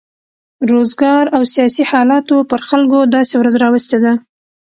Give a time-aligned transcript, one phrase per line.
[0.71, 4.13] روزګار او سیاسي حالاتو پر خلکو داسې ورځ راوستې ده.